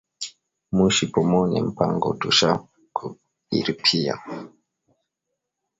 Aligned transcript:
Mushi 0.75 1.05
Pomone 1.13 1.57
mpango 1.69 2.09
tusha 2.21 2.49
ku 2.95 3.05
iripia 3.57 4.15